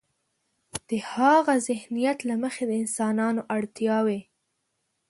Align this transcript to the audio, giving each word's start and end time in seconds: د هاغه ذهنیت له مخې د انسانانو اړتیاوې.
د 0.87 0.89
هاغه 1.11 1.55
ذهنیت 1.67 2.19
له 2.29 2.35
مخې 2.43 2.63
د 2.67 2.71
انسانانو 2.83 3.41
اړتیاوې. 3.55 4.19